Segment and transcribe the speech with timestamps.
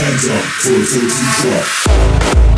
[0.00, 2.49] Hands up for a 14 drop.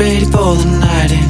[0.00, 1.28] ready for the night in.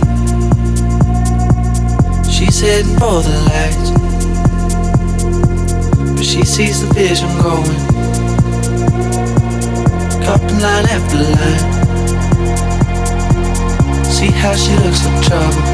[2.30, 3.90] She's heading for the lights,
[6.14, 7.80] but she sees the vision going.
[10.22, 11.64] Copping line after line.
[14.04, 15.64] See how she looks in trouble.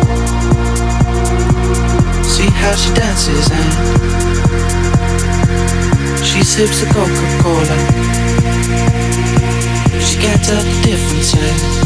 [2.24, 3.72] See how she dances and
[6.24, 7.76] she sips a Coca-Cola.
[10.00, 11.85] She gets a different the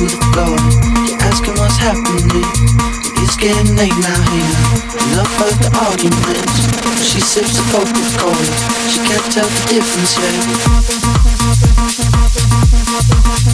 [0.00, 0.56] To the floor.
[1.04, 2.24] You're asking what's happening.
[3.20, 4.56] It's getting late now here.
[5.12, 6.56] Enough of the arguments.
[7.04, 8.44] She sips the Coca-Cola.
[8.88, 10.16] She can't tell the difference
[13.44, 13.49] yet.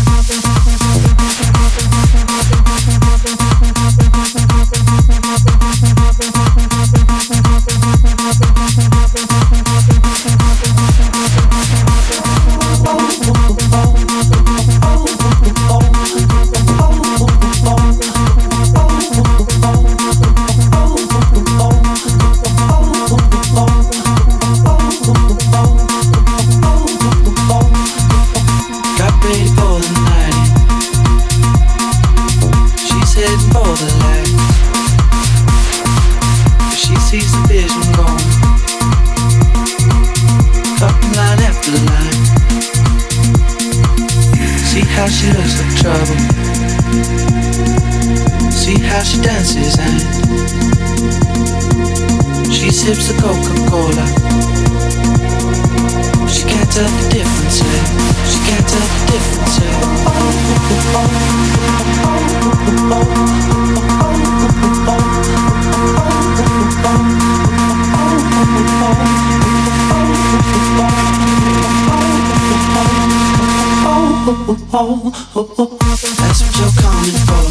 [74.87, 77.43] That's what you're coming for.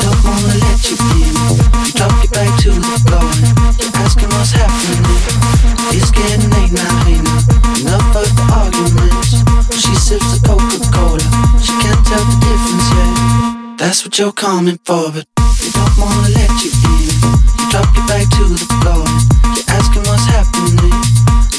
[0.00, 1.36] Don't wanna let you in.
[1.84, 3.28] You drop back to the floor.
[3.76, 5.04] You're asking what's happening.
[5.92, 7.44] It's getting late now, now.
[7.76, 9.44] Enough of the arguments.
[9.76, 11.20] She sips the Coca-Cola.
[11.60, 13.76] She can't tell the difference.
[13.76, 17.20] That's what you're coming for, but don't wanna let you in.
[17.60, 19.04] You drop your back to the floor.
[19.52, 20.88] You're asking what's happening.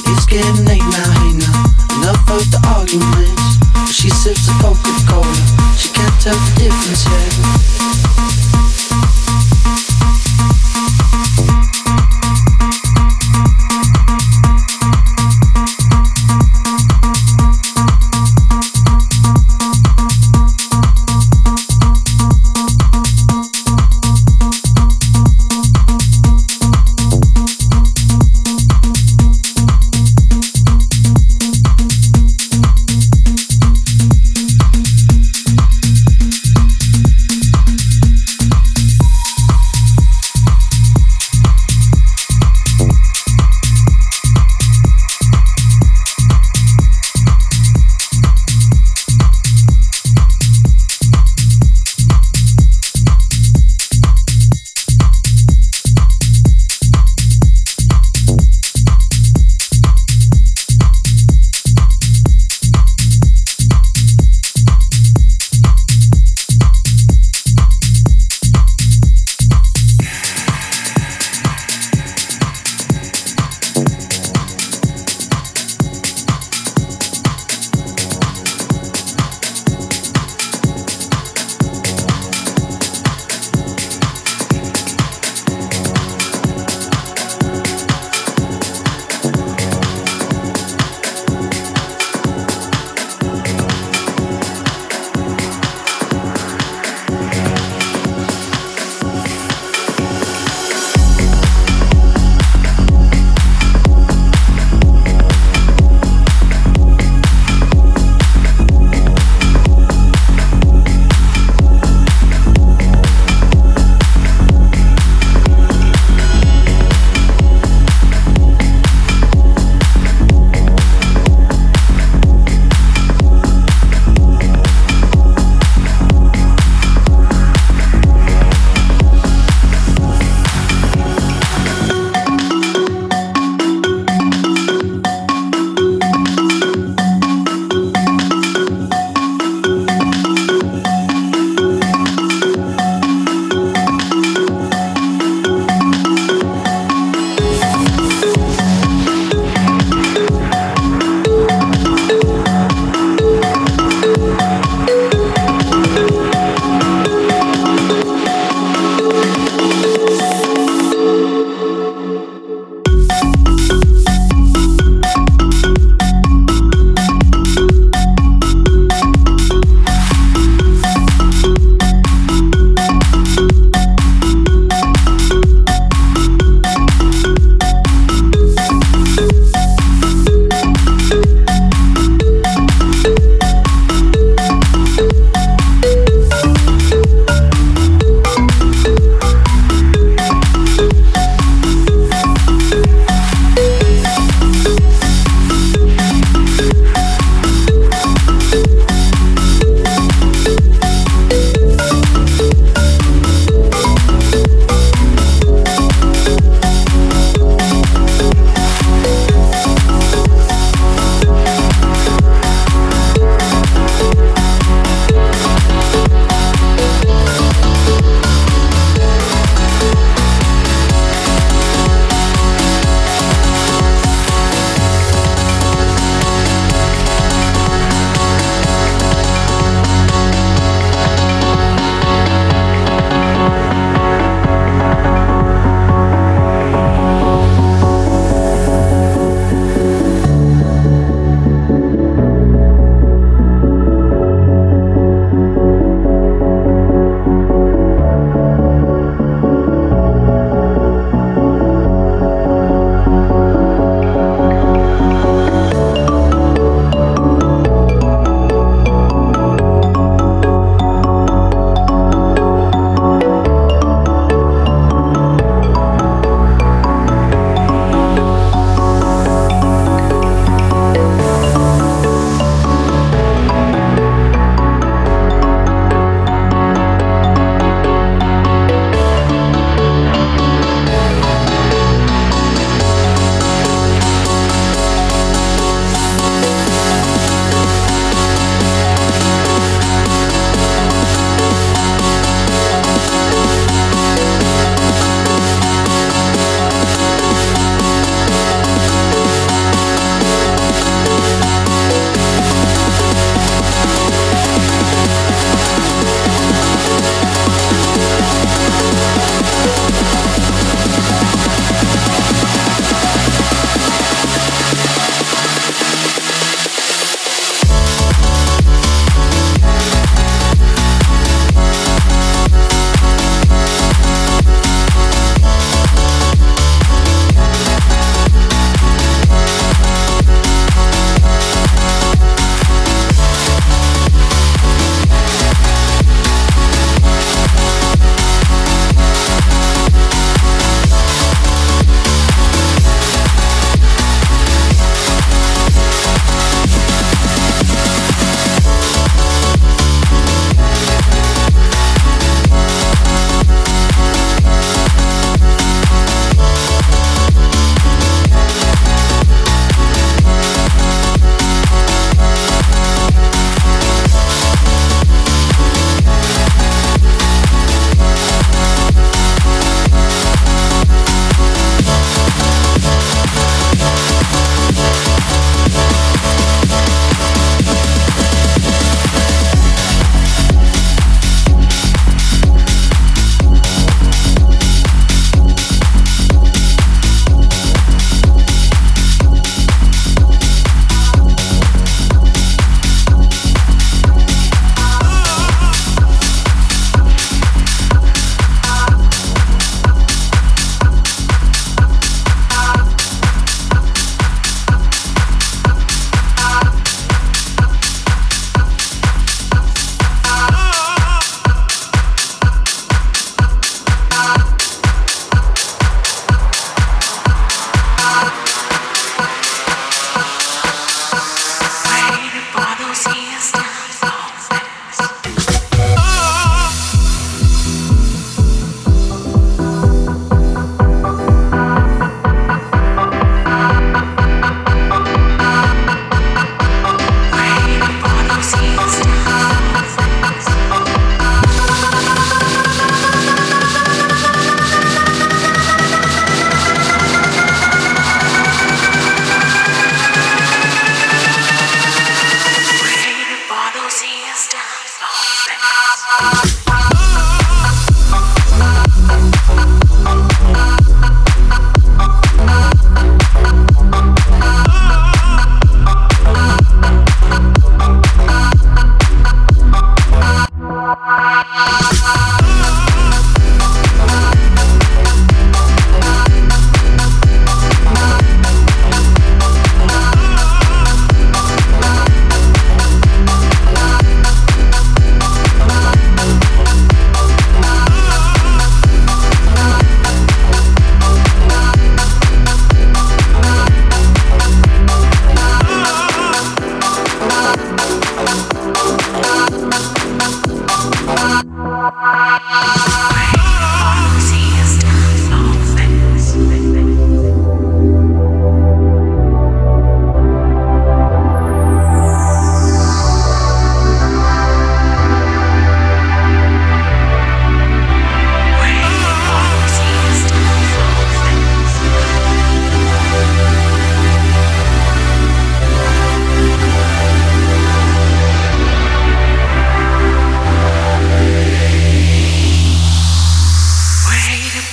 [0.09, 1.53] It's getting late now, hey now.
[2.01, 3.62] Enough of the arguments.
[3.93, 5.77] She sips the Coca-Cola.
[5.77, 8.22] She can't tell the difference yet.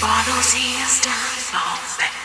[0.00, 2.19] follows his downfall.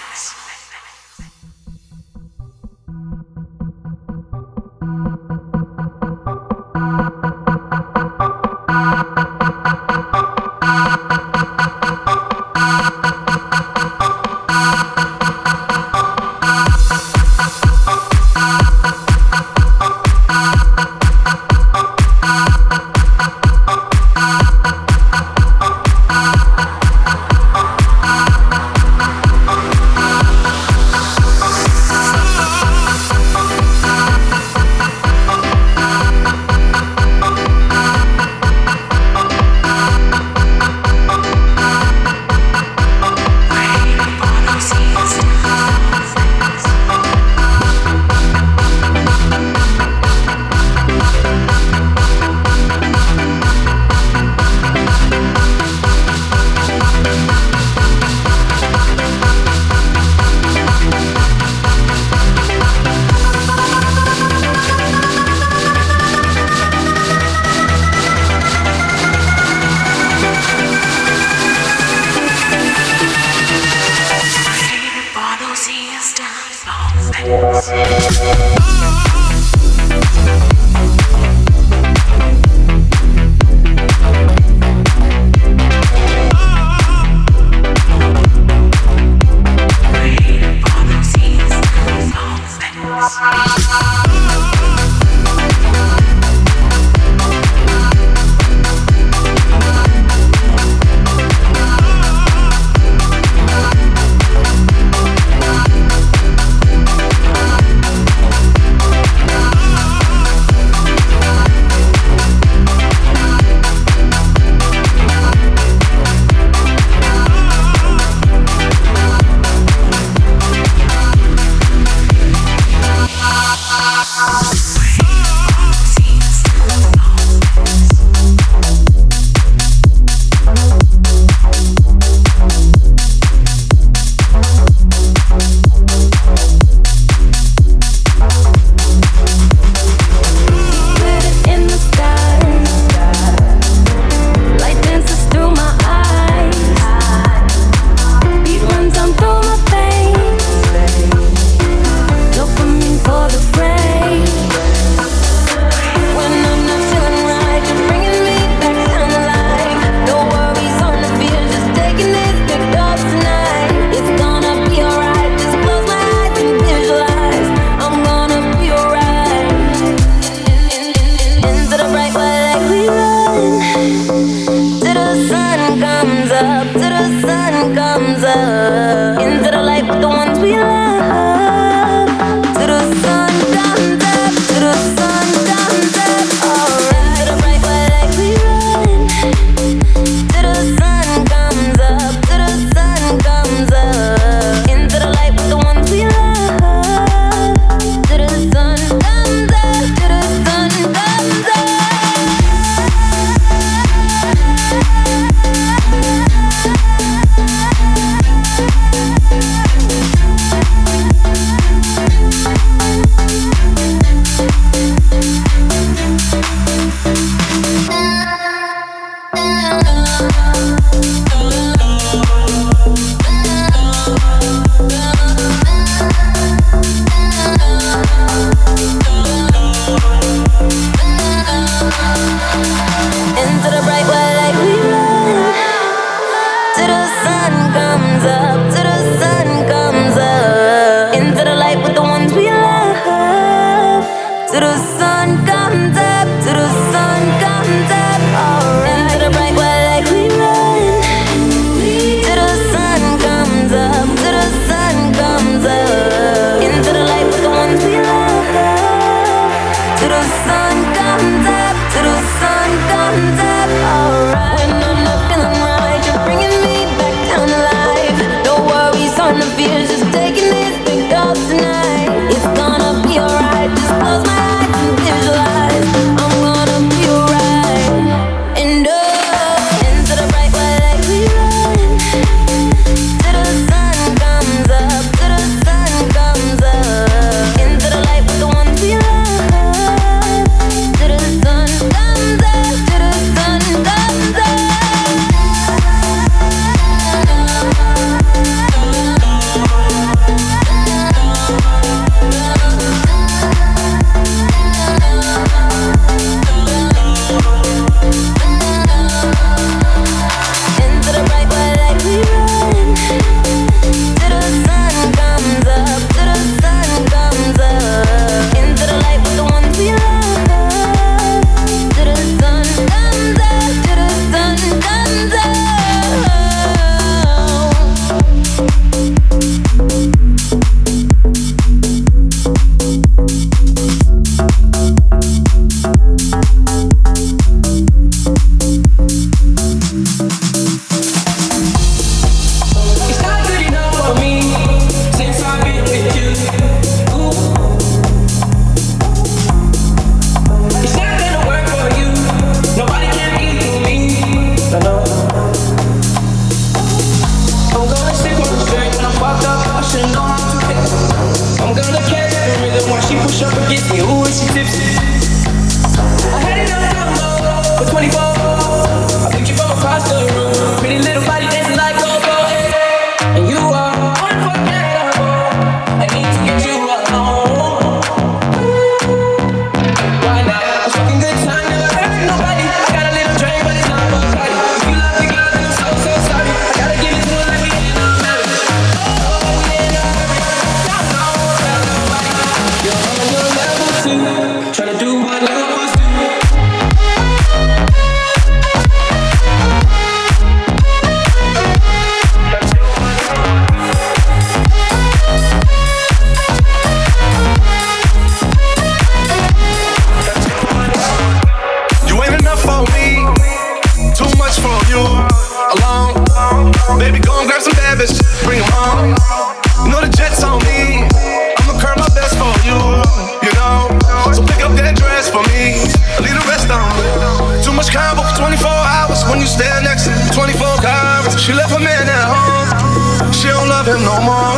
[433.45, 434.57] She don't love him no more.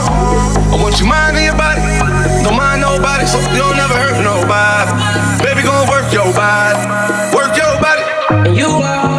[0.71, 1.81] I want you minding your body,
[2.41, 5.43] don't mind nobody, so you don't never hurt nobody.
[5.43, 6.87] Baby, gonna work your body,
[7.35, 8.47] work your body.
[8.47, 9.16] And you are.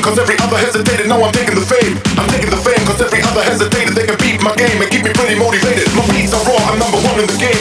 [0.00, 2.00] game, cause every other hesitated, now I'm taking the fame.
[2.16, 5.04] I'm taking the fame, cause every other hesitated, they can beat my game and keep
[5.04, 5.88] me pretty motivated.
[5.92, 7.59] My beats are raw, I'm number one in the game.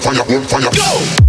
[0.00, 0.70] fire, fire.
[0.70, 1.19] Go!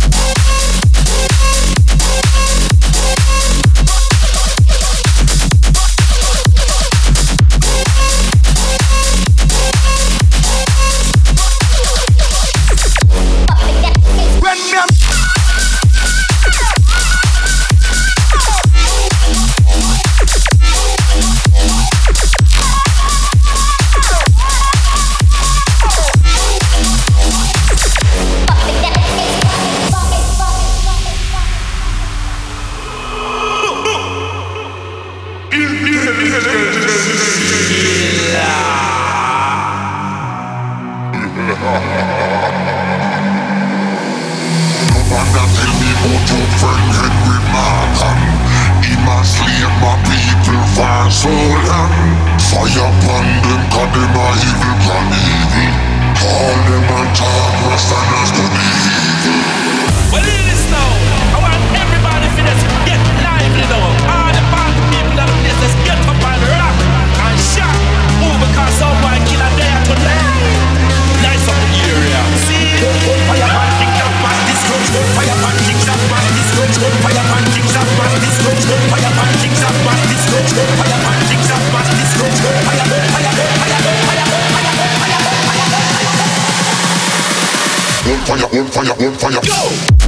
[89.21, 89.39] fire.
[89.41, 90.00] Go!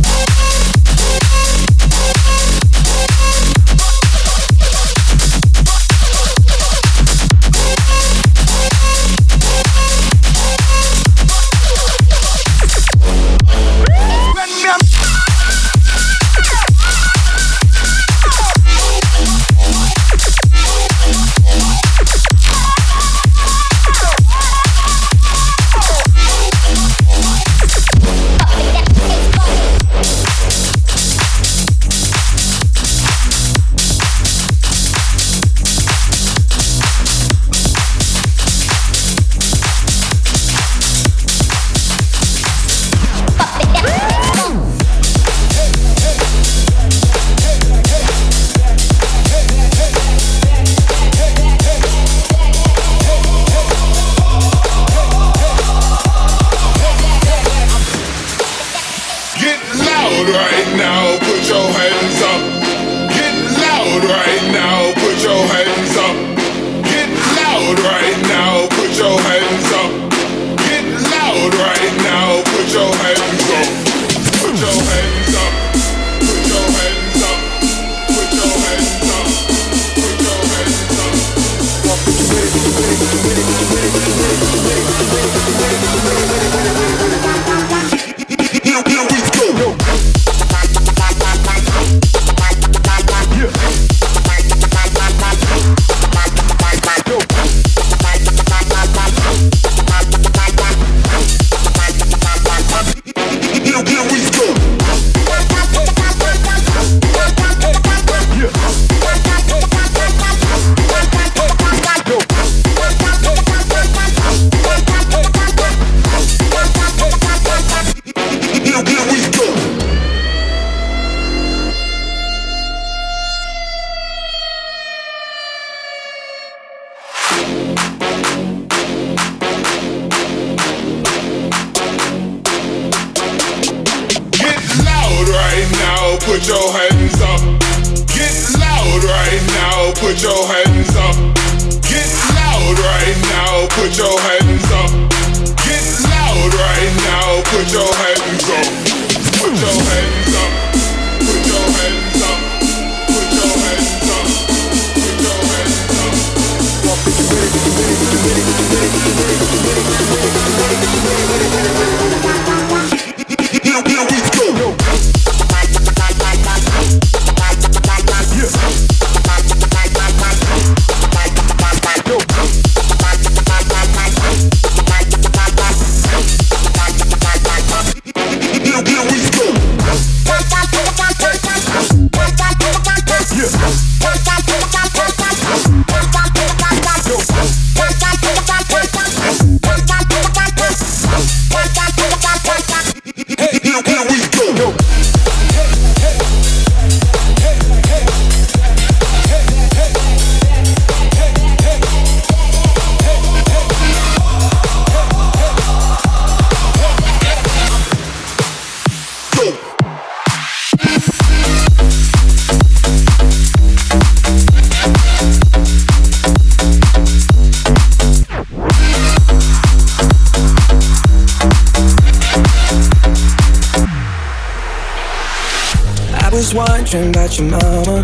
[226.53, 228.03] Wondering about your mama.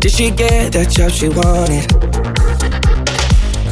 [0.00, 1.90] Did she get that job she wanted?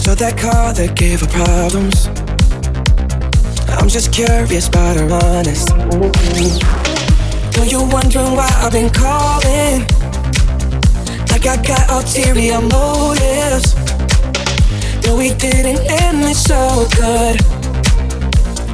[0.00, 2.08] So that car that gave her problems.
[3.78, 5.68] I'm just curious about her honest.
[7.56, 9.84] Know you wondering why I've been calling?
[11.28, 13.74] Like I got ulterior motives.
[15.04, 17.36] No, we didn't end it so good.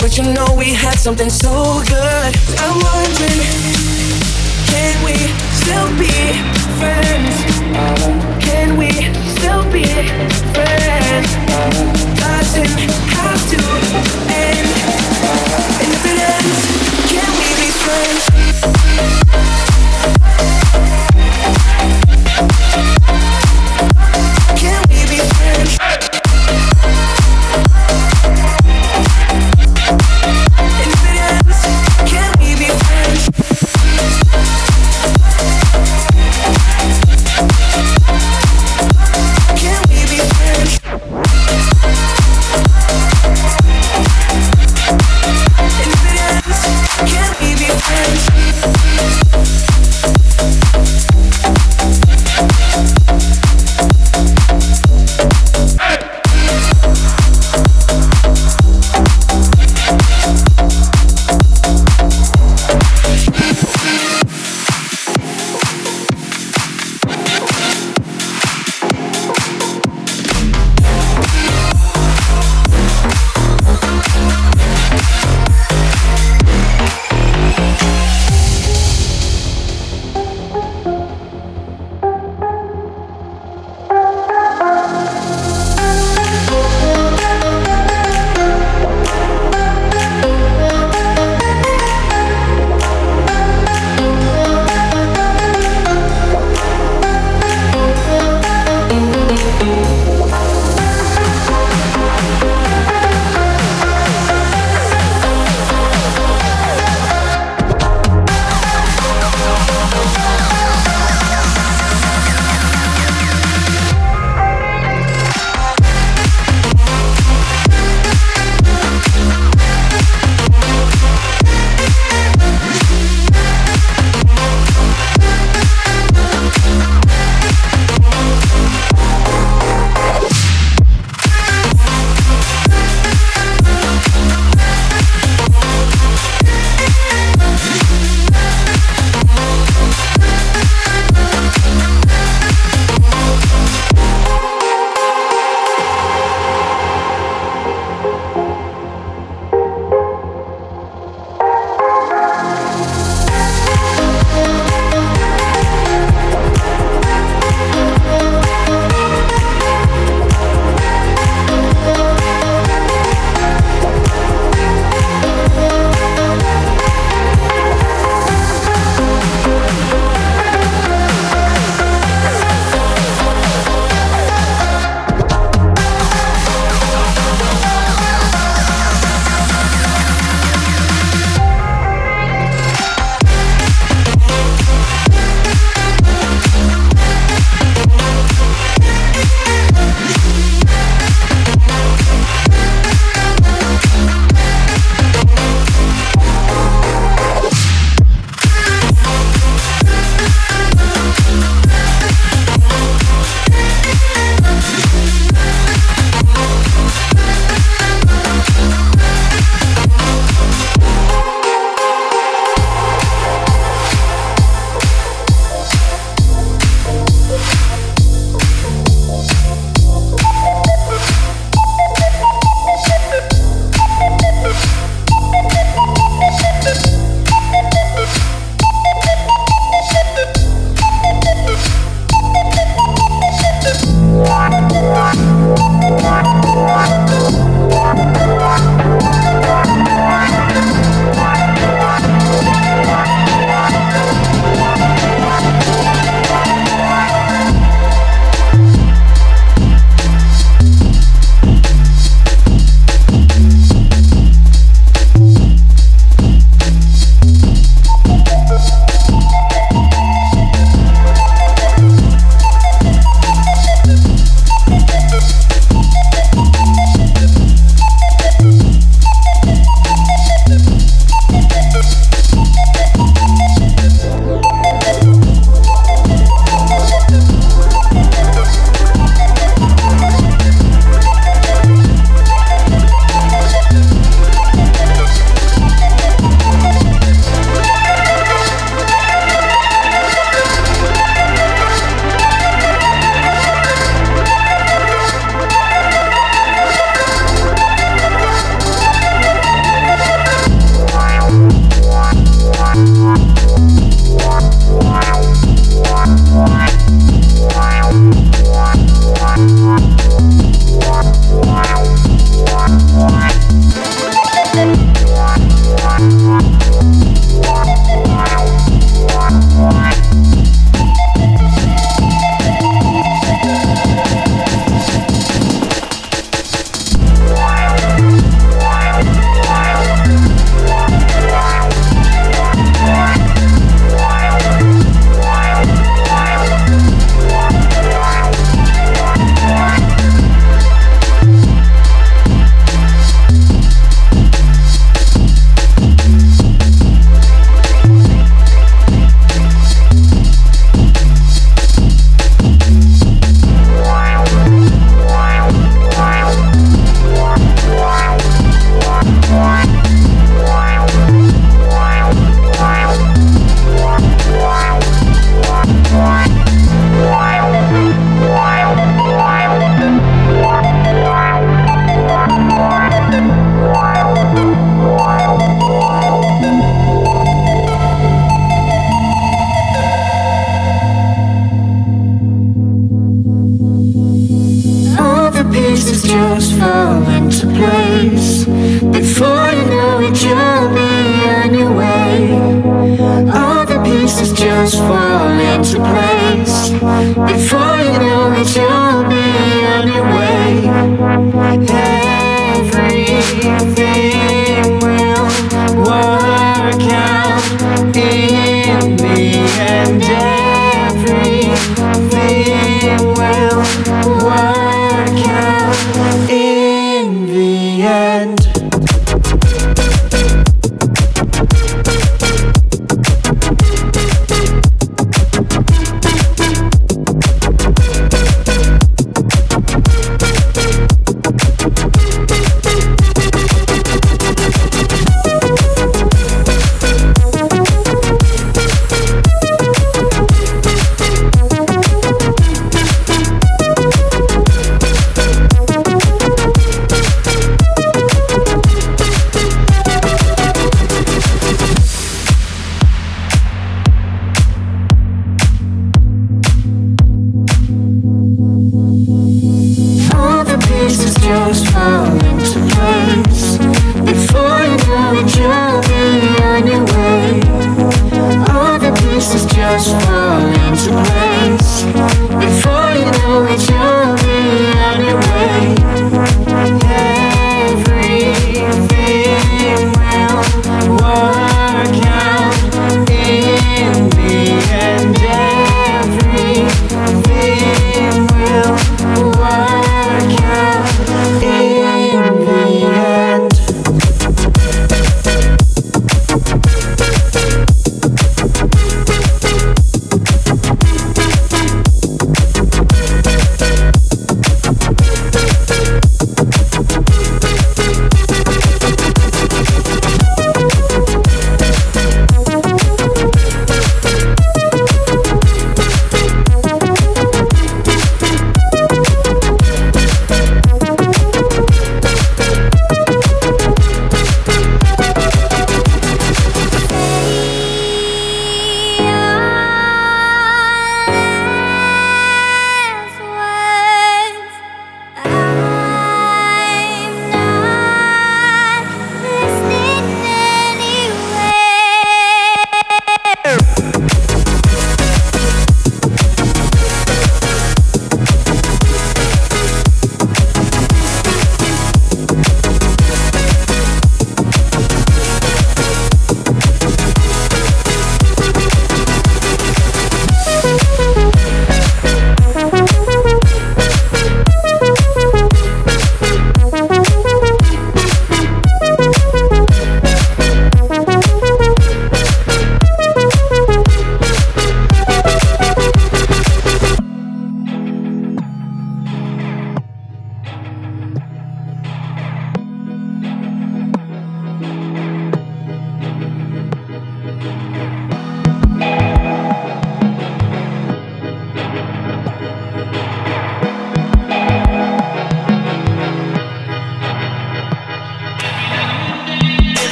[0.00, 2.36] But you know we had something so good.
[2.58, 3.97] I'm wondering,
[4.70, 5.16] can we
[5.60, 6.12] still be
[6.78, 7.36] friends?
[8.44, 8.90] Can we
[9.36, 9.84] still be
[10.54, 11.28] friends?
[12.18, 12.78] Doesn't
[13.16, 13.60] have to
[14.32, 14.68] end.
[15.80, 16.60] If it ends,
[17.12, 18.24] can we be friends?